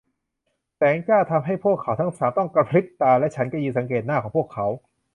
[0.75, 4.65] แสงจ้าทำให้พวกเขาทั้งสามต้องกระพริบตา และฉันก็ยืนสังเกตหน้าของพวกเขา